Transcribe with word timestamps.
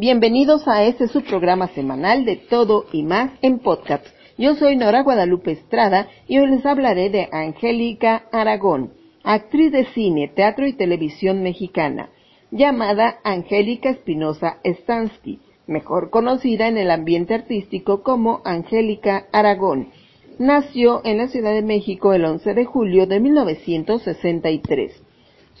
Bienvenidos 0.00 0.66
a 0.66 0.82
este 0.84 1.08
su 1.08 1.20
programa 1.20 1.68
semanal 1.74 2.24
de 2.24 2.36
todo 2.36 2.86
y 2.90 3.02
más 3.02 3.32
en 3.42 3.58
podcast. 3.58 4.06
Yo 4.38 4.54
soy 4.54 4.74
Nora 4.74 5.02
Guadalupe 5.02 5.50
Estrada 5.50 6.08
y 6.26 6.38
hoy 6.38 6.46
les 6.46 6.64
hablaré 6.64 7.10
de 7.10 7.28
Angélica 7.30 8.24
Aragón, 8.32 8.94
actriz 9.24 9.70
de 9.70 9.84
cine, 9.92 10.32
teatro 10.34 10.66
y 10.66 10.72
televisión 10.72 11.42
mexicana, 11.42 12.08
llamada 12.50 13.18
Angélica 13.24 13.90
Espinosa 13.90 14.56
Stansky, 14.64 15.38
mejor 15.66 16.08
conocida 16.08 16.66
en 16.66 16.78
el 16.78 16.90
ambiente 16.90 17.34
artístico 17.34 18.02
como 18.02 18.40
Angélica 18.46 19.26
Aragón. 19.32 19.90
Nació 20.38 21.02
en 21.04 21.18
la 21.18 21.28
Ciudad 21.28 21.52
de 21.52 21.60
México 21.60 22.14
el 22.14 22.24
11 22.24 22.54
de 22.54 22.64
julio 22.64 23.06
de 23.06 23.20
1963. 23.20 24.99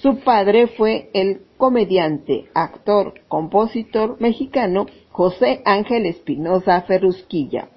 Su 0.02 0.20
padre 0.20 0.66
fue 0.66 1.10
el 1.12 1.42
comediante, 1.58 2.46
actor, 2.54 3.20
compositor 3.28 4.18
mexicano 4.18 4.86
José 5.10 5.60
Ángel 5.66 6.06
Espinosa 6.06 6.80
Ferrusquilla. 6.82 7.68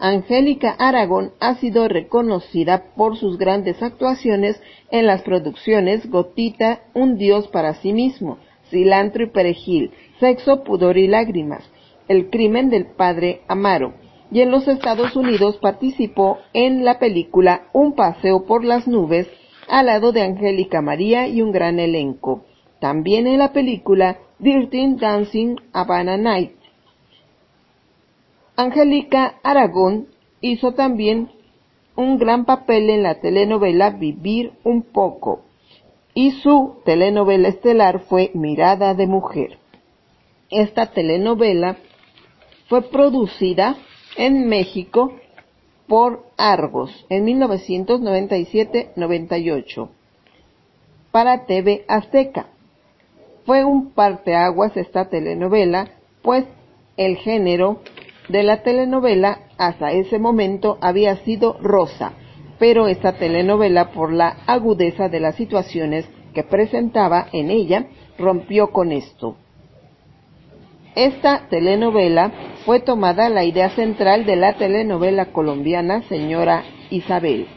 Angélica 0.00 0.74
Aragón 0.76 1.30
ha 1.38 1.54
sido 1.54 1.86
reconocida 1.86 2.86
por 2.96 3.16
sus 3.16 3.38
grandes 3.38 3.80
actuaciones 3.80 4.60
en 4.90 5.06
las 5.06 5.22
producciones 5.22 6.10
Gotita, 6.10 6.80
Un 6.94 7.16
Dios 7.16 7.46
para 7.46 7.74
sí 7.74 7.92
mismo, 7.92 8.38
Cilantro 8.70 9.22
y 9.22 9.30
Perejil, 9.30 9.92
Sexo, 10.18 10.64
Pudor 10.64 10.98
y 10.98 11.06
Lágrimas, 11.06 11.62
El 12.08 12.28
crimen 12.28 12.70
del 12.70 12.86
padre 12.86 13.42
Amaro, 13.46 13.94
y 14.32 14.40
en 14.40 14.50
los 14.50 14.66
Estados 14.66 15.14
Unidos 15.14 15.58
participó 15.58 16.38
en 16.54 16.84
la 16.84 16.98
película 16.98 17.68
Un 17.72 17.92
paseo 17.92 18.46
por 18.46 18.64
las 18.64 18.88
nubes 18.88 19.28
al 19.68 19.86
lado 19.86 20.12
de 20.12 20.22
Angélica 20.22 20.80
María 20.82 21.26
y 21.26 21.42
un 21.42 21.52
gran 21.52 21.78
elenco. 21.78 22.44
También 22.80 23.26
en 23.26 23.38
la 23.38 23.52
película 23.52 24.18
Dirty 24.38 24.96
Dancing 24.96 25.56
Havana 25.72 26.16
Night. 26.16 26.52
Angélica 28.56 29.36
Aragón 29.42 30.08
hizo 30.40 30.72
también 30.72 31.30
un 31.96 32.18
gran 32.18 32.44
papel 32.44 32.90
en 32.90 33.02
la 33.02 33.20
telenovela 33.20 33.90
Vivir 33.90 34.52
un 34.64 34.82
poco 34.82 35.42
y 36.14 36.30
su 36.30 36.76
telenovela 36.84 37.48
estelar 37.48 38.00
fue 38.00 38.30
Mirada 38.34 38.94
de 38.94 39.06
Mujer. 39.06 39.58
Esta 40.50 40.86
telenovela 40.86 41.76
fue 42.68 42.82
producida 42.82 43.76
en 44.16 44.46
México 44.48 45.14
por 45.94 46.26
Argos 46.36 47.06
en 47.08 47.24
1997-98 47.24 49.88
para 51.12 51.46
TV 51.46 51.84
Azteca. 51.86 52.48
Fue 53.46 53.64
un 53.64 53.92
parteaguas 53.92 54.76
esta 54.76 55.08
telenovela, 55.08 55.90
pues 56.20 56.46
el 56.96 57.18
género 57.18 57.78
de 58.28 58.42
la 58.42 58.64
telenovela 58.64 59.42
hasta 59.56 59.92
ese 59.92 60.18
momento 60.18 60.78
había 60.80 61.14
sido 61.18 61.58
rosa, 61.62 62.14
pero 62.58 62.88
esta 62.88 63.12
telenovela 63.12 63.92
por 63.92 64.12
la 64.12 64.38
agudeza 64.48 65.08
de 65.08 65.20
las 65.20 65.36
situaciones 65.36 66.08
que 66.34 66.42
presentaba 66.42 67.28
en 67.32 67.50
ella 67.50 67.86
rompió 68.18 68.72
con 68.72 68.90
esto. 68.90 69.36
Esta 70.94 71.48
telenovela 71.48 72.32
fue 72.64 72.78
tomada 72.78 73.28
la 73.28 73.44
idea 73.44 73.70
central 73.70 74.24
de 74.26 74.36
la 74.36 74.56
telenovela 74.56 75.32
colombiana 75.32 76.02
Señora 76.02 76.62
Isabel. 76.88 77.48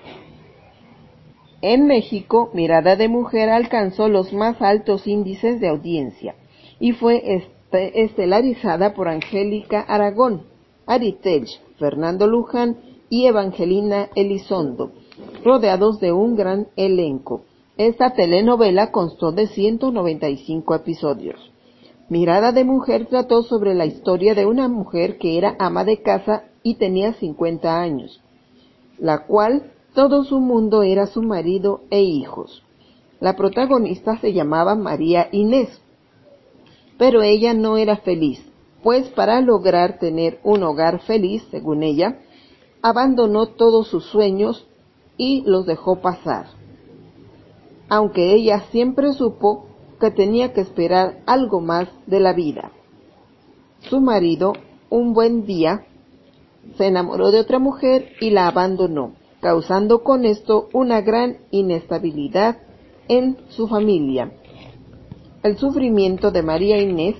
En 1.61 1.85
México, 1.85 2.49
Mirada 2.53 2.95
de 2.95 3.07
Mujer 3.07 3.49
alcanzó 3.49 4.07
los 4.07 4.33
más 4.33 4.59
altos 4.61 5.05
índices 5.05 5.59
de 5.59 5.67
audiencia 5.67 6.33
y 6.79 6.93
fue 6.93 7.43
estelarizada 7.71 8.95
por 8.95 9.07
Angélica 9.07 9.81
Aragón, 9.81 10.43
Aritech, 10.87 11.47
Fernando 11.77 12.25
Luján 12.25 12.77
y 13.09 13.27
Evangelina 13.27 14.09
Elizondo, 14.15 14.93
rodeados 15.43 15.99
de 15.99 16.11
un 16.11 16.35
gran 16.35 16.69
elenco. 16.75 17.43
Esta 17.77 18.15
telenovela 18.15 18.91
constó 18.91 19.31
de 19.31 19.45
195 19.45 20.73
episodios. 20.73 21.51
Mirada 22.09 22.53
de 22.53 22.63
Mujer 22.63 23.07
trató 23.07 23.43
sobre 23.43 23.75
la 23.75 23.85
historia 23.85 24.33
de 24.33 24.45
una 24.45 24.69
mujer 24.69 25.17
que 25.17 25.37
era 25.37 25.57
ama 25.59 25.83
de 25.83 26.01
casa 26.01 26.45
y 26.63 26.75
tenía 26.75 27.13
50 27.13 27.81
años, 27.81 28.21
la 28.97 29.25
cual 29.25 29.73
todo 29.93 30.23
su 30.23 30.39
mundo 30.39 30.83
era 30.83 31.07
su 31.07 31.21
marido 31.21 31.81
e 31.89 32.01
hijos. 32.01 32.63
La 33.19 33.35
protagonista 33.35 34.17
se 34.19 34.31
llamaba 34.31 34.75
María 34.75 35.27
Inés, 35.33 35.81
pero 36.97 37.23
ella 37.23 37.53
no 37.53 37.75
era 37.75 37.97
feliz, 37.97 38.39
pues 38.83 39.09
para 39.09 39.41
lograr 39.41 39.99
tener 39.99 40.39
un 40.43 40.63
hogar 40.63 40.99
feliz, 40.99 41.43
según 41.51 41.83
ella, 41.83 42.19
abandonó 42.81 43.47
todos 43.47 43.89
sus 43.89 44.05
sueños 44.05 44.65
y 45.17 45.43
los 45.45 45.65
dejó 45.65 45.99
pasar. 45.99 46.45
Aunque 47.89 48.33
ella 48.33 48.61
siempre 48.71 49.11
supo 49.11 49.65
que 49.99 50.11
tenía 50.11 50.53
que 50.53 50.61
esperar 50.61 51.19
algo 51.25 51.61
más 51.61 51.87
de 52.05 52.19
la 52.19 52.33
vida. 52.33 52.71
Su 53.81 54.01
marido, 54.01 54.53
un 54.89 55.13
buen 55.13 55.45
día, 55.45 55.85
se 56.77 56.87
enamoró 56.87 57.31
de 57.31 57.39
otra 57.39 57.59
mujer 57.59 58.09
y 58.19 58.29
la 58.29 58.47
abandonó, 58.47 59.13
causando 59.41 60.03
con 60.03 60.25
esto 60.25 60.69
una 60.73 61.01
gran 61.01 61.37
inestabilidad 61.51 62.57
en 63.07 63.37
su 63.49 63.67
familia. 63.67 64.31
El 65.43 65.57
sufrimiento 65.57 66.31
de 66.31 66.43
María 66.43 66.81
Inés 66.81 67.15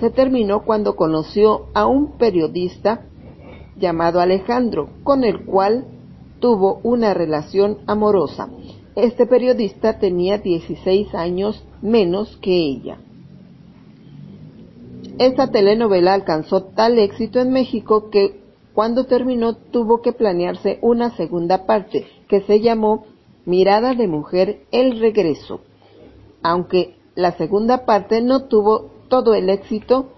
se 0.00 0.10
terminó 0.10 0.64
cuando 0.64 0.96
conoció 0.96 1.66
a 1.74 1.86
un 1.86 2.16
periodista 2.16 3.06
llamado 3.76 4.20
Alejandro, 4.20 4.88
con 5.02 5.24
el 5.24 5.44
cual 5.44 5.86
tuvo 6.40 6.80
una 6.82 7.14
relación 7.14 7.78
amorosa. 7.86 8.48
Este 8.94 9.26
periodista 9.26 9.98
tenía 9.98 10.36
16 10.36 11.14
años 11.14 11.64
menos 11.80 12.36
que 12.42 12.50
ella. 12.50 12.98
Esta 15.18 15.50
telenovela 15.50 16.12
alcanzó 16.12 16.64
tal 16.64 16.98
éxito 16.98 17.40
en 17.40 17.52
México 17.52 18.10
que 18.10 18.42
cuando 18.74 19.04
terminó 19.04 19.54
tuvo 19.54 20.02
que 20.02 20.12
planearse 20.12 20.78
una 20.82 21.10
segunda 21.16 21.64
parte 21.64 22.06
que 22.28 22.42
se 22.42 22.60
llamó 22.60 23.06
Mirada 23.44 23.94
de 23.94 24.08
Mujer, 24.08 24.64
el 24.72 25.00
regreso. 25.00 25.60
Aunque 26.42 26.96
la 27.14 27.32
segunda 27.32 27.84
parte 27.86 28.20
no 28.20 28.44
tuvo 28.44 28.90
todo 29.08 29.34
el 29.34 29.48
éxito 29.48 30.10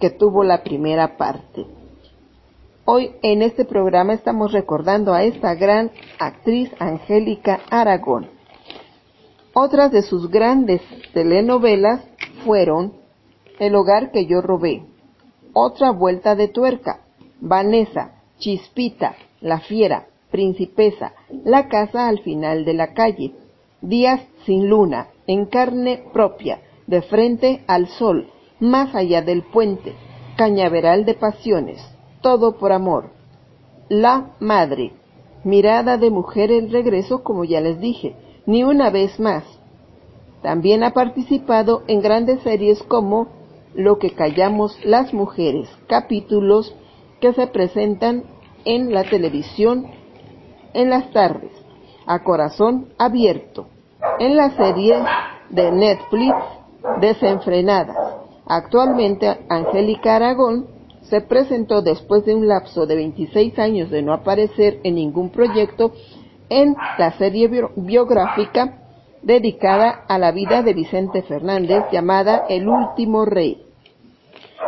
que 0.00 0.10
tuvo 0.10 0.42
la 0.42 0.62
primera 0.62 1.16
parte. 1.16 1.66
Hoy 2.84 3.12
en 3.22 3.42
este 3.42 3.64
programa 3.64 4.12
estamos 4.12 4.50
recordando 4.50 5.14
a 5.14 5.22
esta 5.22 5.54
gran 5.54 5.92
actriz 6.18 6.68
Angélica 6.80 7.60
Aragón. 7.70 8.28
Otras 9.54 9.92
de 9.92 10.02
sus 10.02 10.28
grandes 10.28 10.82
telenovelas 11.14 12.02
fueron 12.44 12.94
El 13.60 13.76
hogar 13.76 14.10
que 14.10 14.26
yo 14.26 14.42
robé, 14.42 14.82
Otra 15.52 15.92
vuelta 15.92 16.34
de 16.34 16.48
tuerca, 16.48 17.02
Vanessa, 17.40 18.20
Chispita, 18.38 19.14
La 19.40 19.60
fiera, 19.60 20.08
Principesa, 20.32 21.12
La 21.44 21.68
casa 21.68 22.08
al 22.08 22.18
final 22.22 22.64
de 22.64 22.74
la 22.74 22.94
calle, 22.94 23.32
Días 23.80 24.22
sin 24.44 24.68
luna, 24.68 25.06
En 25.28 25.46
carne 25.46 26.02
propia, 26.12 26.60
De 26.88 27.00
frente 27.02 27.62
al 27.68 27.86
sol, 27.86 28.28
Más 28.58 28.92
allá 28.96 29.22
del 29.22 29.44
puente, 29.44 29.92
Cañaveral 30.36 31.04
de 31.04 31.14
pasiones, 31.14 31.80
todo 32.22 32.56
por 32.56 32.72
amor. 32.72 33.10
La 33.88 34.30
madre. 34.40 34.92
Mirada 35.44 35.98
de 35.98 36.10
mujer 36.10 36.50
el 36.50 36.70
regreso, 36.70 37.22
como 37.22 37.44
ya 37.44 37.60
les 37.60 37.80
dije, 37.80 38.16
ni 38.46 38.64
una 38.64 38.90
vez 38.90 39.18
más. 39.20 39.44
También 40.40 40.82
ha 40.84 40.92
participado 40.92 41.82
en 41.86 42.00
grandes 42.00 42.42
series 42.42 42.82
como 42.84 43.28
Lo 43.74 43.98
que 43.98 44.10
callamos 44.10 44.78
las 44.84 45.14
mujeres, 45.14 45.68
capítulos 45.88 46.74
que 47.20 47.32
se 47.32 47.46
presentan 47.46 48.24
en 48.64 48.92
la 48.92 49.04
televisión 49.04 49.86
en 50.74 50.90
las 50.90 51.10
tardes, 51.12 51.52
a 52.06 52.22
corazón 52.22 52.88
abierto, 52.98 53.66
en 54.18 54.36
la 54.36 54.50
serie 54.50 55.02
de 55.50 55.72
Netflix 55.72 56.34
Desenfrenadas. 57.00 57.96
Actualmente 58.46 59.46
Angélica 59.48 60.16
Aragón 60.16 60.66
se 61.12 61.20
presentó 61.20 61.82
después 61.82 62.24
de 62.24 62.34
un 62.34 62.48
lapso 62.48 62.86
de 62.86 62.94
26 62.94 63.58
años 63.58 63.90
de 63.90 64.00
no 64.00 64.14
aparecer 64.14 64.80
en 64.82 64.94
ningún 64.94 65.28
proyecto 65.28 65.92
en 66.48 66.74
la 66.96 67.12
serie 67.18 67.50
biográfica 67.76 68.78
dedicada 69.20 70.06
a 70.08 70.18
la 70.18 70.32
vida 70.32 70.62
de 70.62 70.72
Vicente 70.72 71.20
Fernández 71.20 71.84
llamada 71.92 72.46
El 72.48 72.66
último 72.66 73.26
rey. 73.26 73.62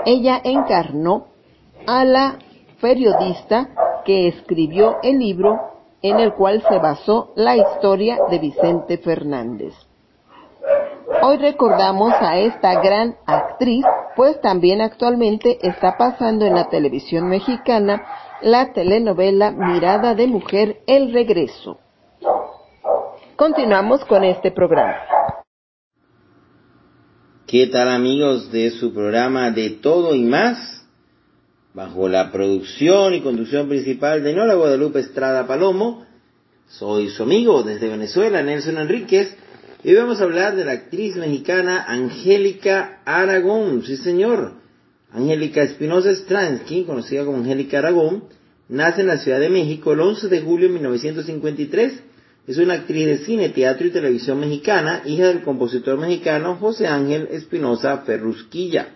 Ella 0.04 0.38
encarnó 0.44 1.28
a 1.86 2.04
la 2.04 2.36
periodista 2.78 4.02
que 4.04 4.28
escribió 4.28 4.96
el 5.02 5.20
libro 5.20 5.58
en 6.02 6.20
el 6.20 6.34
cual 6.34 6.62
se 6.68 6.76
basó 6.76 7.32
la 7.36 7.56
historia 7.56 8.18
de 8.28 8.38
Vicente 8.38 8.98
Fernández. 8.98 9.72
Hoy 11.22 11.38
recordamos 11.38 12.12
a 12.20 12.36
esta 12.36 12.82
gran 12.82 13.16
actriz, 13.24 13.86
pues 14.16 14.40
también 14.40 14.80
actualmente 14.80 15.58
está 15.66 15.96
pasando 15.96 16.46
en 16.46 16.54
la 16.54 16.68
televisión 16.68 17.28
mexicana 17.28 18.02
la 18.42 18.72
telenovela 18.72 19.50
Mirada 19.50 20.14
de 20.14 20.26
Mujer 20.26 20.82
El 20.86 21.12
Regreso. 21.12 21.78
Continuamos 23.36 24.04
con 24.04 24.22
este 24.24 24.52
programa. 24.52 24.96
¿Qué 27.46 27.66
tal 27.66 27.88
amigos 27.88 28.50
de 28.52 28.70
su 28.70 28.92
programa 28.94 29.50
de 29.50 29.70
todo 29.70 30.14
y 30.14 30.24
más? 30.24 30.86
Bajo 31.74 32.08
la 32.08 32.30
producción 32.30 33.14
y 33.14 33.20
conducción 33.20 33.68
principal 33.68 34.22
de 34.22 34.32
Nola 34.32 34.54
Guadalupe 34.54 35.00
Estrada 35.00 35.46
Palomo, 35.46 36.06
soy 36.68 37.08
su 37.10 37.24
amigo 37.24 37.62
desde 37.62 37.88
Venezuela, 37.88 38.42
Nelson 38.42 38.78
Enríquez, 38.78 39.36
y 39.84 39.92
vamos 39.92 40.18
a 40.18 40.24
hablar 40.24 40.56
de 40.56 40.64
la 40.64 40.72
actriz 40.72 41.14
mexicana 41.16 41.84
Angélica 41.86 43.02
Aragón, 43.04 43.82
sí 43.84 43.98
señor. 43.98 44.54
Angélica 45.12 45.62
Espinosa 45.62 46.10
Stransky, 46.10 46.84
conocida 46.84 47.26
como 47.26 47.36
Angélica 47.38 47.78
Aragón, 47.78 48.24
nace 48.70 49.02
en 49.02 49.08
la 49.08 49.18
Ciudad 49.18 49.38
de 49.38 49.50
México 49.50 49.92
el 49.92 50.00
11 50.00 50.28
de 50.28 50.40
julio 50.40 50.68
de 50.68 50.72
1953. 50.72 52.02
Es 52.46 52.56
una 52.56 52.74
actriz 52.74 53.04
de 53.04 53.18
cine, 53.18 53.50
teatro 53.50 53.86
y 53.86 53.90
televisión 53.90 54.40
mexicana, 54.40 55.02
hija 55.04 55.28
del 55.28 55.42
compositor 55.42 55.98
mexicano 55.98 56.56
José 56.56 56.86
Ángel 56.86 57.28
Espinosa 57.30 57.98
Ferrusquilla. 57.98 58.88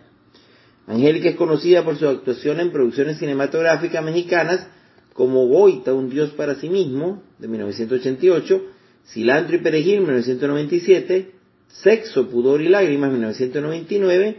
Angélica 0.87 1.29
es 1.29 1.37
conocida 1.37 1.85
por 1.85 1.99
su 1.99 2.09
actuación 2.09 2.61
en 2.61 2.73
producciones 2.73 3.19
cinematográficas 3.19 4.03
mexicanas 4.03 4.67
como 5.13 5.47
Goita, 5.49 5.93
un 5.93 6.09
dios 6.09 6.31
para 6.31 6.55
sí 6.55 6.71
mismo, 6.71 7.23
de 7.39 7.47
1988, 7.47 8.63
Cilantro 9.11 9.57
y 9.57 9.61
Perejil, 9.61 10.01
1997, 10.01 11.31
Sexo, 11.69 12.29
Pudor 12.29 12.61
y 12.61 12.69
Lágrimas, 12.69 13.11
1999, 13.11 14.37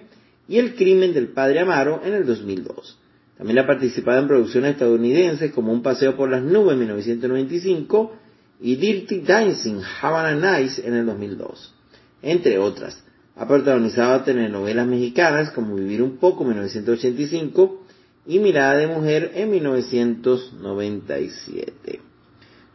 y 0.47 0.57
El 0.57 0.75
Crimen 0.75 1.13
del 1.13 1.29
Padre 1.29 1.59
Amaro, 1.59 2.01
en 2.03 2.13
el 2.13 2.25
2002. 2.25 2.99
También 3.37 3.59
ha 3.59 3.67
participado 3.67 4.19
en 4.19 4.27
producciones 4.27 4.73
estadounidenses 4.73 5.53
como 5.53 5.71
Un 5.71 5.81
Paseo 5.81 6.17
por 6.17 6.29
las 6.29 6.43
Nubes, 6.43 6.77
1995, 6.77 8.13
y 8.61 8.75
Dirty 8.75 9.21
Dancing, 9.21 9.79
Havana 10.01 10.35
Nights, 10.35 10.79
en 10.79 10.93
el 10.93 11.05
2002, 11.05 11.73
entre 12.21 12.57
otras. 12.57 13.01
Ha 13.37 13.47
protagonizado 13.47 14.21
telenovelas 14.23 14.85
mexicanas 14.85 15.51
como 15.51 15.75
Vivir 15.75 16.03
un 16.03 16.17
poco, 16.17 16.43
1985, 16.43 17.85
y 18.27 18.39
Mirada 18.39 18.75
de 18.75 18.87
Mujer, 18.87 19.31
en 19.35 19.49
1997. 19.49 22.08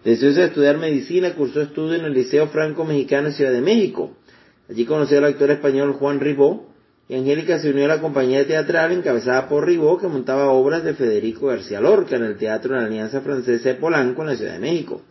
Deseosa 0.05 0.41
de 0.41 0.47
estudiar 0.49 0.77
medicina, 0.77 1.35
cursó 1.35 1.63
estudios 1.63 2.01
en 2.01 2.05
el 2.05 2.13
Liceo 2.13 2.49
Franco 2.49 2.85
Mexicano 2.85 3.29
en 3.29 3.33
Ciudad 3.33 3.53
de 3.53 3.63
México. 3.63 4.13
Allí 4.69 4.85
conoció 4.85 5.19
al 5.19 5.25
actor 5.25 5.51
español 5.51 5.95
Juan 5.95 6.21
Ribó 6.21 6.75
y 7.09 7.15
Angélica 7.15 7.59
se 7.59 7.71
unió 7.71 7.87
a 7.87 7.89
la 7.89 8.01
compañía 8.01 8.47
teatral 8.47 8.93
encabezada 8.93 9.49
por 9.49 9.67
Ribó 9.67 9.99
que 9.99 10.07
montaba 10.07 10.51
obras 10.51 10.85
de 10.85 10.95
Federico 10.95 11.47
García 11.47 11.81
Lorca 11.81 12.17
en 12.17 12.25
el 12.25 12.37
Teatro 12.37 12.75
de 12.75 12.81
la 12.81 12.87
Alianza 12.87 13.23
Francesa 13.23 13.71
de 13.71 13.75
Polanco 13.77 14.23
en 14.23 14.29
la 14.29 14.37
Ciudad 14.37 14.53
de 14.53 14.59
México. 14.59 15.03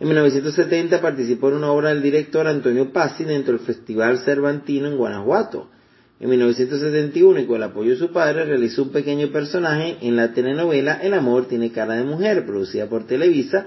En 0.00 0.08
1970 0.08 1.00
participó 1.00 1.50
en 1.50 1.56
una 1.56 1.70
obra 1.70 1.90
del 1.90 2.02
director 2.02 2.46
Antonio 2.46 2.90
Pazzi 2.90 3.24
dentro 3.24 3.54
del 3.56 3.66
Festival 3.66 4.18
Cervantino 4.18 4.88
en 4.88 4.96
Guanajuato. 4.96 5.68
En 6.20 6.30
1971, 6.30 7.40
y 7.40 7.46
con 7.46 7.56
el 7.56 7.64
apoyo 7.64 7.90
de 7.90 7.96
su 7.96 8.12
padre, 8.12 8.44
realizó 8.44 8.84
un 8.84 8.90
pequeño 8.90 9.28
personaje 9.28 9.98
en 10.00 10.16
la 10.16 10.32
telenovela 10.32 11.00
El 11.02 11.14
amor 11.14 11.46
tiene 11.46 11.72
cara 11.72 11.94
de 11.94 12.04
mujer, 12.04 12.46
producida 12.46 12.86
por 12.88 13.06
Televisa 13.06 13.66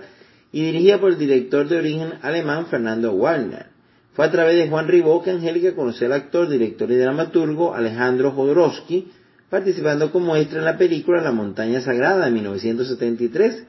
y 0.51 0.63
dirigida 0.63 0.99
por 0.99 1.11
el 1.11 1.17
director 1.17 1.67
de 1.67 1.77
origen 1.77 2.13
alemán 2.21 2.67
Fernando 2.67 3.15
Wagner. 3.15 3.67
Fue 4.13 4.25
a 4.25 4.31
través 4.31 4.55
de 4.55 4.69
Juan 4.69 4.87
Ribó 4.87 5.21
que 5.21 5.31
Angélica 5.31 5.75
conoció 5.75 6.07
al 6.07 6.13
actor, 6.13 6.49
director 6.49 6.89
y 6.89 6.95
dramaturgo 6.95 7.75
Alejandro 7.75 8.31
Jodorowsky, 8.31 9.11
participando 9.49 10.11
como 10.11 10.35
extra 10.35 10.59
en 10.59 10.65
la 10.65 10.77
película 10.77 11.21
La 11.21 11.31
montaña 11.31 11.81
sagrada 11.81 12.25
de 12.25 12.31
1973. 12.31 13.63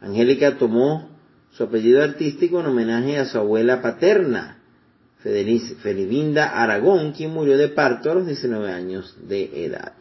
Angélica 0.00 0.58
tomó 0.58 1.10
su 1.52 1.64
apellido 1.64 2.02
artístico 2.02 2.60
en 2.60 2.66
homenaje 2.66 3.18
a 3.18 3.26
su 3.26 3.38
abuela 3.38 3.80
paterna, 3.80 4.55
Felibinda 5.82 6.62
Aragón, 6.62 7.12
quien 7.12 7.32
murió 7.32 7.58
de 7.58 7.68
parto 7.68 8.10
a 8.10 8.14
los 8.14 8.26
19 8.26 8.70
años 8.70 9.16
de 9.28 9.64
edad. 9.64 9.92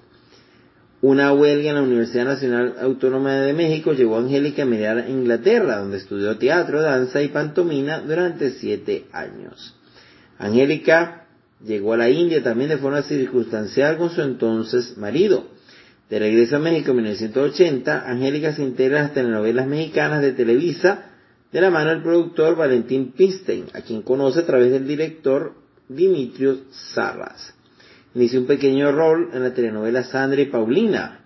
Una 1.01 1.33
huelga 1.33 1.69
en 1.69 1.75
la 1.75 1.83
Universidad 1.83 2.25
Nacional 2.25 2.75
Autónoma 2.81 3.33
de 3.33 3.53
México 3.53 3.93
llevó 3.93 4.17
a 4.17 4.21
Angélica 4.21 4.63
a 4.63 4.65
emigrar 4.65 4.97
a 4.97 5.09
Inglaterra, 5.09 5.77
donde 5.77 5.97
estudió 5.97 6.37
teatro, 6.37 6.81
danza 6.81 7.21
y 7.21 7.27
pantomina 7.27 7.99
durante 7.99 8.51
siete 8.51 9.05
años. 9.11 9.75
Angélica 10.39 11.27
llegó 11.63 11.93
a 11.93 11.97
la 11.97 12.09
India 12.09 12.41
también 12.43 12.69
de 12.69 12.77
forma 12.77 13.01
circunstancial 13.03 13.97
con 13.97 14.09
su 14.09 14.21
entonces 14.21 14.97
marido. 14.97 15.47
De 16.09 16.19
regreso 16.19 16.55
a 16.57 16.59
México 16.59 16.91
en 16.91 16.97
1980, 16.97 18.09
Angélica 18.09 18.53
se 18.53 18.63
integra 18.63 18.99
a 18.99 19.03
las 19.03 19.13
telenovelas 19.13 19.67
mexicanas 19.67 20.21
de 20.21 20.33
Televisa, 20.33 21.04
de 21.55 21.61
la 21.61 21.69
mano 21.69 21.91
del 21.91 22.01
productor 22.01 22.57
Valentín 22.57 23.13
Pinstein, 23.13 23.67
a 23.71 23.79
quien 23.79 24.01
conoce 24.01 24.41
a 24.41 24.45
través 24.45 24.73
del 24.73 24.85
director 24.85 25.53
Dimitrios 25.87 26.63
Sarras. 26.93 27.53
Inició 28.13 28.41
un 28.41 28.45
pequeño 28.45 28.91
rol 28.91 29.29
en 29.31 29.41
la 29.41 29.53
telenovela 29.53 30.03
Sandra 30.03 30.41
y 30.41 30.47
Paulina. 30.47 31.21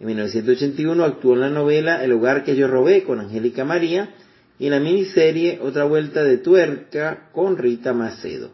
En 0.00 0.08
1981 0.08 1.04
actuó 1.04 1.34
en 1.34 1.42
la 1.42 1.50
novela 1.50 2.02
El 2.02 2.10
hogar 2.10 2.42
que 2.42 2.56
yo 2.56 2.66
robé 2.66 3.04
con 3.04 3.20
Angélica 3.20 3.64
María 3.64 4.16
y 4.58 4.64
en 4.64 4.72
la 4.72 4.80
miniserie 4.80 5.60
Otra 5.62 5.84
vuelta 5.84 6.24
de 6.24 6.38
tuerca 6.38 7.28
con 7.30 7.56
Rita 7.56 7.92
Macedo. 7.92 8.50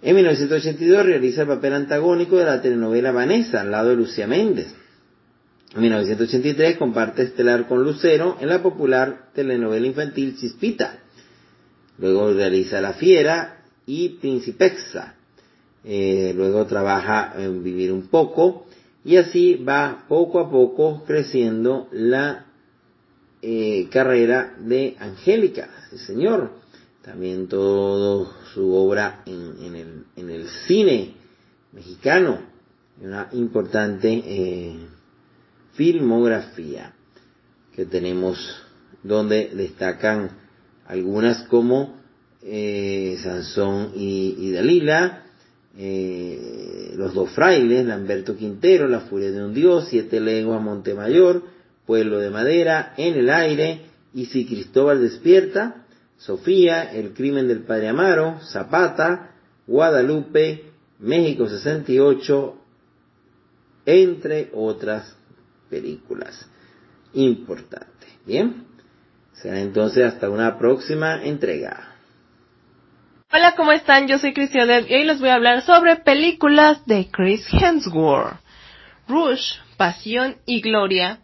En 0.00 0.14
1982 0.16 1.04
realiza 1.04 1.42
el 1.42 1.48
papel 1.48 1.74
antagónico 1.74 2.38
de 2.38 2.46
la 2.46 2.62
telenovela 2.62 3.12
Vanessa 3.12 3.60
al 3.60 3.70
lado 3.70 3.90
de 3.90 3.96
Lucía 3.96 4.26
Méndez. 4.26 4.74
En 5.74 5.82
1983 5.82 6.78
comparte 6.78 7.22
estelar 7.22 7.68
con 7.68 7.84
Lucero 7.84 8.38
en 8.40 8.48
la 8.48 8.62
popular 8.62 9.30
telenovela 9.34 9.86
infantil 9.86 10.36
Chispita. 10.36 11.00
Luego 11.98 12.32
realiza 12.32 12.80
La 12.80 12.94
Fiera 12.94 13.64
y 13.84 14.10
Principexa. 14.20 15.14
Eh, 15.84 16.32
luego 16.34 16.66
trabaja 16.66 17.34
en 17.36 17.62
Vivir 17.62 17.92
un 17.92 18.08
poco 18.08 18.66
y 19.04 19.16
así 19.16 19.56
va 19.56 20.04
poco 20.08 20.40
a 20.40 20.50
poco 20.50 21.04
creciendo 21.06 21.88
la 21.92 22.46
eh, 23.42 23.88
carrera 23.90 24.56
de 24.58 24.96
Angélica, 24.98 25.68
sí 25.90 25.98
señor. 25.98 26.52
También 27.02 27.46
toda 27.46 28.30
su 28.52 28.74
obra 28.74 29.22
en, 29.24 29.74
el, 29.74 30.04
en, 30.16 30.30
el, 30.30 30.48
cine 30.66 31.14
mexicano, 31.72 32.38
una 33.00 33.28
importante 33.32 34.22
eh, 34.26 34.76
filmografía 35.78 36.92
que 37.74 37.86
tenemos 37.86 38.36
donde 39.04 39.52
destacan 39.54 40.30
algunas 40.88 41.44
como 41.44 42.00
eh, 42.42 43.16
Sansón 43.22 43.92
y, 43.94 44.50
Dalila, 44.50 45.22
eh, 45.76 46.94
Los 46.96 47.14
dos 47.14 47.30
frailes, 47.30 47.86
Lamberto 47.86 48.36
Quintero, 48.36 48.88
La 48.88 49.02
furia 49.02 49.30
de 49.30 49.44
un 49.44 49.54
dios, 49.54 49.86
Siete 49.88 50.18
leguas, 50.20 50.60
Montemayor, 50.60 51.44
Pueblo 51.86 52.18
de 52.18 52.30
Madera, 52.30 52.94
En 52.96 53.14
el 53.14 53.30
aire, 53.30 53.82
y 54.12 54.26
si 54.26 54.46
Cristóbal 54.46 55.00
despierta, 55.00 55.86
Sofía, 56.16 56.92
El 56.92 57.12
crimen 57.12 57.46
del 57.46 57.60
padre 57.60 57.90
Amaro, 57.90 58.40
Zapata, 58.50 59.30
Guadalupe, 59.68 60.64
México 60.98 61.48
68, 61.48 62.56
entre 63.86 64.50
otras 64.52 65.14
películas 65.68 66.48
importantes. 67.12 68.08
Bien, 68.26 68.66
será 69.32 69.60
entonces 69.60 70.04
hasta 70.04 70.28
una 70.28 70.58
próxima 70.58 71.22
entrega. 71.24 71.94
Hola, 73.30 73.54
¿cómo 73.56 73.72
están? 73.72 74.08
Yo 74.08 74.18
soy 74.18 74.32
Cristian 74.32 74.68
y 74.88 74.94
hoy 74.94 75.04
les 75.04 75.20
voy 75.20 75.28
a 75.28 75.34
hablar 75.34 75.62
sobre 75.62 75.96
películas 75.96 76.84
de 76.86 77.08
Chris 77.10 77.46
Hemsworth. 77.52 78.38
Rush, 79.06 79.54
Pasión 79.76 80.36
y 80.44 80.60
Gloria 80.60 81.20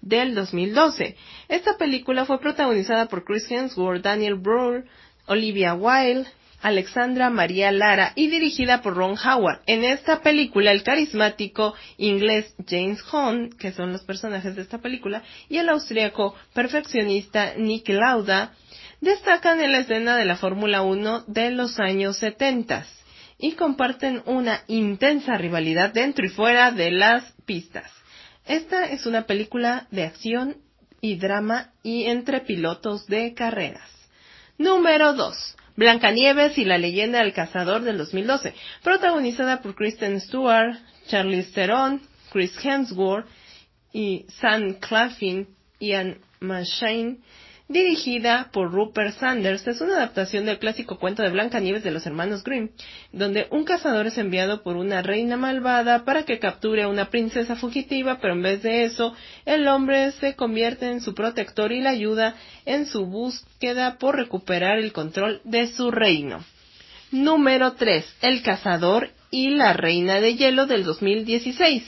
del 0.00 0.34
2012. 0.34 1.16
Esta 1.48 1.76
película 1.76 2.24
fue 2.24 2.40
protagonizada 2.40 3.06
por 3.06 3.24
Chris 3.24 3.50
Hemsworth, 3.50 4.02
Daniel 4.02 4.34
Brühl, 4.34 4.84
Olivia 5.26 5.74
Wilde, 5.74 6.28
Alexandra 6.62 7.30
María 7.30 7.72
Lara 7.72 8.12
y 8.14 8.28
dirigida 8.28 8.82
por 8.82 8.96
Ron 8.96 9.16
Howard. 9.18 9.60
En 9.66 9.84
esta 9.84 10.20
película, 10.20 10.72
el 10.72 10.82
carismático 10.82 11.74
inglés 11.96 12.54
James 12.68 13.02
Hunt, 13.12 13.54
que 13.54 13.72
son 13.72 13.92
los 13.92 14.02
personajes 14.02 14.56
de 14.56 14.62
esta 14.62 14.78
película, 14.78 15.22
y 15.48 15.58
el 15.58 15.68
austriaco 15.68 16.34
perfeccionista 16.54 17.54
Nick 17.56 17.88
Lauda, 17.88 18.52
destacan 19.00 19.60
en 19.60 19.72
la 19.72 19.78
escena 19.78 20.16
de 20.16 20.24
la 20.24 20.36
Fórmula 20.36 20.82
1 20.82 21.24
de 21.26 21.50
los 21.50 21.80
años 21.80 22.18
70 22.18 22.86
y 23.38 23.52
comparten 23.52 24.22
una 24.26 24.62
intensa 24.66 25.36
rivalidad 25.38 25.92
dentro 25.92 26.26
y 26.26 26.28
fuera 26.28 26.70
de 26.70 26.90
las 26.90 27.32
pistas. 27.46 27.90
Esta 28.46 28.86
es 28.86 29.06
una 29.06 29.22
película 29.22 29.86
de 29.90 30.04
acción 30.04 30.56
y 31.00 31.16
drama 31.16 31.72
y 31.82 32.04
entre 32.04 32.40
pilotos 32.40 33.06
de 33.06 33.32
carreras. 33.32 33.88
Número 34.58 35.14
2. 35.14 35.56
Blancanieves 35.76 36.58
y 36.58 36.64
la 36.64 36.78
leyenda 36.78 37.20
del 37.20 37.32
cazador 37.32 37.82
del 37.82 37.98
2012, 37.98 38.54
protagonizada 38.82 39.60
por 39.62 39.74
Kristen 39.74 40.20
Stewart, 40.20 40.76
Charlize 41.06 41.52
Theron, 41.52 42.02
Chris 42.32 42.52
Hemsworth 42.62 43.26
y 43.92 44.26
Sam 44.40 44.74
Claflin 44.74 45.48
y 45.78 45.92
Anne 45.92 46.18
Machine 46.40 47.18
dirigida 47.70 48.50
por 48.52 48.72
Rupert 48.72 49.14
Sanders, 49.14 49.64
es 49.68 49.80
una 49.80 49.94
adaptación 49.94 50.44
del 50.44 50.58
clásico 50.58 50.98
cuento 50.98 51.22
de 51.22 51.30
Blancanieves 51.30 51.84
de 51.84 51.92
los 51.92 52.04
hermanos 52.04 52.42
Grimm, 52.42 52.70
donde 53.12 53.46
un 53.50 53.64
cazador 53.64 54.08
es 54.08 54.18
enviado 54.18 54.64
por 54.64 54.76
una 54.76 55.02
reina 55.02 55.36
malvada 55.36 56.04
para 56.04 56.24
que 56.24 56.40
capture 56.40 56.82
a 56.82 56.88
una 56.88 57.10
princesa 57.10 57.54
fugitiva, 57.54 58.18
pero 58.20 58.34
en 58.34 58.42
vez 58.42 58.62
de 58.64 58.84
eso, 58.84 59.14
el 59.46 59.68
hombre 59.68 60.10
se 60.12 60.34
convierte 60.34 60.90
en 60.90 61.00
su 61.00 61.14
protector 61.14 61.70
y 61.70 61.80
la 61.80 61.90
ayuda 61.90 62.34
en 62.66 62.86
su 62.86 63.06
búsqueda 63.06 63.98
por 63.98 64.16
recuperar 64.16 64.78
el 64.78 64.92
control 64.92 65.40
de 65.44 65.68
su 65.68 65.92
reino. 65.92 66.44
Número 67.12 67.74
3. 67.74 68.16
El 68.20 68.42
cazador 68.42 69.10
y 69.30 69.50
la 69.50 69.74
reina 69.74 70.20
de 70.20 70.34
hielo 70.34 70.66
del 70.66 70.82
2016 70.82 71.84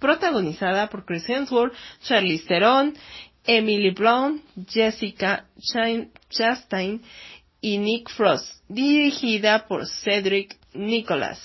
protagonizada 0.00 0.90
por 0.90 1.06
Chris 1.06 1.26
Hemsworth, 1.30 1.72
Charlize 2.02 2.44
Theron 2.46 2.92
Emily 3.46 3.90
Brown, 3.90 4.42
Jessica 4.68 5.46
Chastain 6.30 7.02
y 7.60 7.78
Nick 7.78 8.10
Frost, 8.10 8.62
dirigida 8.68 9.66
por 9.66 9.86
Cedric 9.86 10.56
Nicholas. 10.72 11.40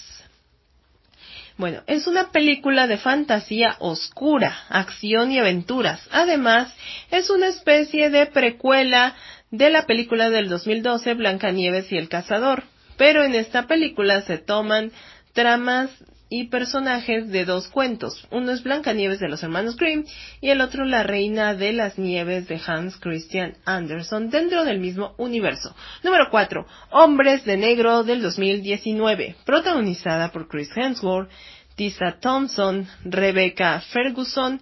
Bueno, 1.58 1.82
es 1.88 2.08
una 2.08 2.32
película 2.32 2.88
de 2.88 2.98
fantasía 2.98 3.75
oscura, 3.79 4.65
acción 4.70 5.32
y 5.32 5.39
aventuras. 5.39 6.01
Además, 6.10 6.74
es 7.12 7.29
una 7.29 7.48
especie 7.48 8.10
de 8.10 8.27
precuela 8.27 9.13
de 9.51 9.70
la 9.70 9.86
película 9.86 10.29
del 10.29 10.48
2012 10.48 11.15
Blancanieves 11.15 11.91
y 11.91 11.98
el 11.98 12.08
Cazador. 12.08 12.63
Pero 12.96 13.25
en 13.25 13.36
esta 13.36 13.68
película 13.68 14.22
se 14.22 14.38
toman 14.38 14.94
tramas 15.34 15.89
y 16.29 16.45
personajes 16.45 17.29
de 17.29 17.43
dos 17.43 17.67
cuentos. 17.67 18.27
Uno 18.29 18.51
es 18.51 18.63
Blancanieves 18.63 19.19
de 19.19 19.27
los 19.27 19.41
hermanos 19.41 19.75
Grimm 19.77 20.05
y 20.41 20.50
el 20.50 20.62
otro 20.62 20.86
La 20.86 21.03
Reina 21.03 21.55
de 21.55 21.74
las 21.74 21.98
Nieves 21.98 22.48
de 22.48 22.62
Hans 22.65 22.98
Christian 22.98 23.55
Andersen 23.65 24.29
dentro 24.29 24.63
del 24.63 24.79
mismo 24.79 25.15
universo. 25.17 25.75
Número 26.03 26.27
4. 26.29 26.65
Hombres 26.91 27.43
de 27.45 27.57
Negro 27.57 28.03
del 28.03 28.21
2019, 28.21 29.36
protagonizada 29.43 30.31
por 30.31 30.48
Chris 30.48 30.69
Hemsworth, 30.75 31.29
Tisa 31.75 32.17
Thompson, 32.19 32.88
Rebecca 33.03 33.81
Ferguson, 33.91 34.62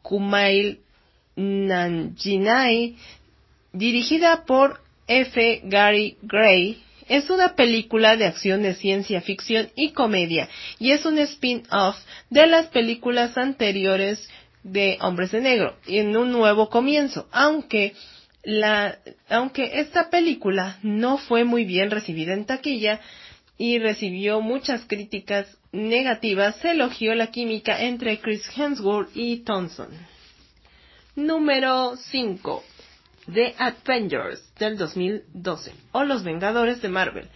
Kumail 0.00 0.80
Nanjiani, 1.36 2.96
dirigida 3.72 4.44
por 4.44 4.80
F. 5.06 5.60
Gary 5.64 6.16
Gray, 6.22 6.82
es 7.08 7.30
una 7.30 7.54
película 7.54 8.16
de 8.16 8.26
acción 8.26 8.62
de 8.62 8.74
ciencia 8.74 9.20
ficción 9.20 9.68
y 9.76 9.90
comedia 9.90 10.48
y 10.78 10.92
es 10.92 11.04
un 11.04 11.18
spin-off 11.18 11.96
de 12.30 12.46
las 12.46 12.66
películas 12.66 13.36
anteriores 13.38 14.28
de 14.62 14.98
Hombres 15.00 15.30
de 15.30 15.40
Negro 15.40 15.76
y 15.86 15.98
en 15.98 16.16
un 16.16 16.32
nuevo 16.32 16.68
comienzo, 16.68 17.28
aunque 17.30 17.94
la, 18.42 18.98
aunque 19.28 19.80
esta 19.80 20.10
película 20.10 20.78
no 20.82 21.18
fue 21.18 21.44
muy 21.44 21.64
bien 21.64 21.90
recibida 21.90 22.32
en 22.32 22.44
taquilla 22.44 23.00
y 23.58 23.78
recibió 23.78 24.40
muchas 24.40 24.84
críticas 24.86 25.46
negativas, 25.72 26.56
se 26.56 26.72
elogió 26.72 27.14
la 27.14 27.28
química 27.28 27.82
entre 27.82 28.18
Chris 28.18 28.44
Hemsworth 28.56 29.10
y 29.14 29.38
Thompson. 29.38 29.88
Número 31.16 31.96
5. 31.96 32.62
The 33.32 33.54
Avengers 33.58 34.52
del 34.58 34.76
2012 34.78 35.72
o 35.92 36.04
Los 36.04 36.22
Vengadores 36.22 36.80
de 36.80 36.88
Marvel. 36.88 37.28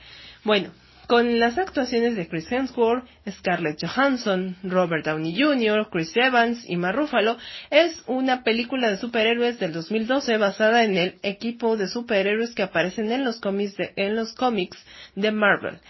Bueno, 0.44 0.70
con 1.10 1.40
las 1.40 1.58
actuaciones 1.58 2.14
de 2.14 2.28
Chris 2.28 2.46
Hemsworth, 2.52 3.04
Scarlett 3.28 3.84
Johansson, 3.84 4.56
Robert 4.62 5.04
Downey 5.04 5.34
Jr., 5.36 5.88
Chris 5.90 6.16
Evans 6.16 6.64
y 6.68 6.76
Mark 6.76 6.96
Ruffalo, 6.96 7.36
es 7.70 8.00
una 8.06 8.44
película 8.44 8.88
de 8.88 8.96
superhéroes 8.96 9.58
del 9.58 9.72
2012 9.72 10.36
basada 10.36 10.84
en 10.84 10.96
el 10.96 11.18
equipo 11.24 11.76
de 11.76 11.88
superhéroes 11.88 12.54
que 12.54 12.62
aparecen 12.62 13.10
en 13.10 13.24
los 13.24 13.40
cómics 13.40 13.76
de, 13.76 13.92
en 13.96 14.14
los 14.14 14.34
cómics 14.34 14.78
de 15.16 15.32
Marvel. 15.32 15.80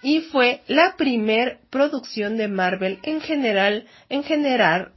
Y 0.00 0.20
fue 0.20 0.62
la 0.68 0.94
primer 0.96 1.58
producción 1.70 2.36
de 2.36 2.46
Marvel 2.46 3.00
en 3.02 3.20
general, 3.20 3.84
en 4.08 4.22
generar 4.22 4.92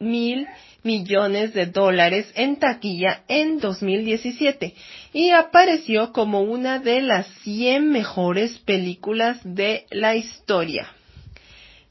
mil 0.00 0.48
millones 0.82 1.52
de 1.52 1.66
dólares 1.66 2.26
en 2.34 2.58
taquilla 2.58 3.22
en 3.28 3.60
2017 3.60 4.74
y 5.12 5.30
apareció 5.30 6.12
como 6.12 6.40
una 6.40 6.78
de 6.78 7.02
las 7.02 7.26
100 7.42 7.90
mejores 7.90 8.58
películas 8.60 9.38
de 9.44 9.86
la 9.90 10.16
historia 10.16 10.90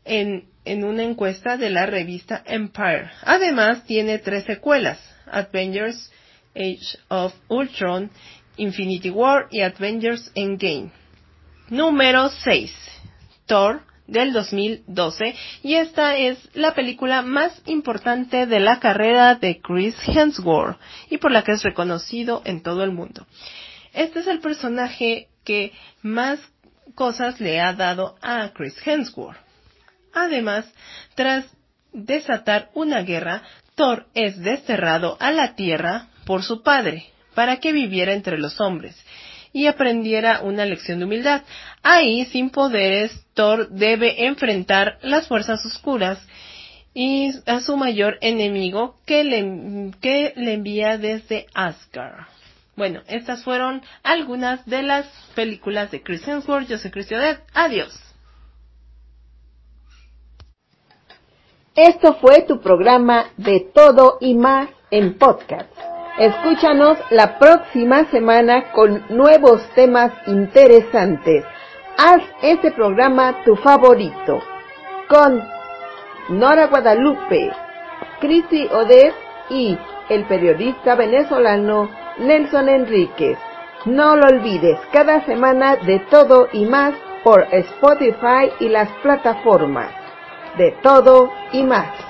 en, 0.05 0.45
en 0.65 0.83
una 0.83 1.03
encuesta 1.03 1.55
de 1.55 1.69
la 1.69 1.85
revista 1.85 2.43
Empire. 2.47 3.11
Además 3.23 3.85
tiene 3.85 4.17
tres 4.17 4.45
secuelas, 4.45 4.99
Avengers 5.27 6.11
Age 6.55 6.97
of 7.09 7.33
Ultron, 7.47 8.09
Infinity 8.57 9.11
War 9.11 9.47
y 9.51 9.61
Avengers 9.61 10.31
Endgame. 10.33 10.91
Número 11.69 12.29
6. 12.29 12.73
Thor 13.45 13.83
del 14.11 14.33
2012 14.33 15.35
y 15.63 15.75
esta 15.75 16.17
es 16.17 16.37
la 16.53 16.73
película 16.73 17.21
más 17.21 17.61
importante 17.65 18.45
de 18.45 18.59
la 18.59 18.79
carrera 18.79 19.35
de 19.35 19.61
Chris 19.61 19.95
Hemsworth 20.07 20.79
y 21.09 21.17
por 21.17 21.31
la 21.31 21.43
que 21.43 21.53
es 21.53 21.63
reconocido 21.63 22.41
en 22.45 22.61
todo 22.61 22.83
el 22.83 22.91
mundo. 22.91 23.25
Este 23.93 24.19
es 24.19 24.27
el 24.27 24.39
personaje 24.39 25.27
que 25.43 25.73
más 26.01 26.39
cosas 26.95 27.39
le 27.39 27.59
ha 27.61 27.73
dado 27.73 28.15
a 28.21 28.49
Chris 28.53 28.75
Hemsworth. 28.85 29.37
Además, 30.13 30.65
tras 31.15 31.45
desatar 31.93 32.69
una 32.73 33.01
guerra, 33.01 33.43
Thor 33.75 34.07
es 34.13 34.39
desterrado 34.39 35.17
a 35.19 35.31
la 35.31 35.55
Tierra 35.55 36.07
por 36.25 36.43
su 36.43 36.61
padre 36.61 37.05
para 37.35 37.57
que 37.57 37.71
viviera 37.71 38.13
entre 38.13 38.37
los 38.37 38.59
hombres 38.59 38.95
y 39.53 39.67
aprendiera 39.67 40.41
una 40.41 40.65
lección 40.65 40.99
de 40.99 41.05
humildad. 41.05 41.43
Ahí, 41.83 42.25
sin 42.25 42.49
poderes, 42.49 43.11
Thor 43.33 43.69
debe 43.69 44.25
enfrentar 44.25 44.97
las 45.01 45.27
fuerzas 45.27 45.65
oscuras 45.65 46.19
y 46.93 47.31
a 47.45 47.59
su 47.59 47.77
mayor 47.77 48.17
enemigo 48.21 48.95
que 49.05 49.23
le, 49.23 49.91
que 50.01 50.33
le 50.35 50.53
envía 50.53 50.97
desde 50.97 51.45
Asgard. 51.53 52.27
Bueno, 52.75 53.01
estas 53.07 53.43
fueron 53.43 53.81
algunas 54.03 54.65
de 54.65 54.83
las 54.83 55.05
películas 55.35 55.91
de 55.91 56.01
Chris 56.01 56.25
Hemsworth. 56.27 56.67
Yo 56.67 56.77
soy 56.77 56.91
Chris 56.91 57.09
Adiós. 57.53 57.99
Esto 61.75 62.15
fue 62.15 62.43
tu 62.43 62.61
programa 62.61 63.31
de 63.37 63.59
todo 63.73 64.17
y 64.21 64.33
más 64.33 64.69
en 64.91 65.17
podcast. 65.17 65.69
Escúchanos 66.19 66.97
la 67.11 67.39
próxima 67.39 68.03
semana 68.11 68.73
con 68.73 69.05
nuevos 69.07 69.65
temas 69.69 70.11
interesantes. 70.27 71.45
Haz 71.97 72.21
este 72.41 72.71
programa 72.71 73.41
tu 73.45 73.55
favorito. 73.55 74.43
Con 75.07 75.41
Nora 76.27 76.67
Guadalupe, 76.67 77.49
Cristi 78.19 78.67
Odez 78.67 79.13
y 79.49 79.77
el 80.09 80.25
periodista 80.25 80.95
venezolano 80.95 81.89
Nelson 82.17 82.67
Enríquez. 82.67 83.37
No 83.85 84.17
lo 84.17 84.27
olvides, 84.27 84.77
cada 84.91 85.25
semana 85.25 85.77
de 85.77 85.99
todo 86.11 86.49
y 86.51 86.65
más 86.65 86.95
por 87.23 87.47
Spotify 87.49 88.51
y 88.59 88.67
las 88.67 88.89
plataformas. 89.03 89.89
De 90.57 90.71
todo 90.81 91.31
y 91.53 91.63
más. 91.63 92.08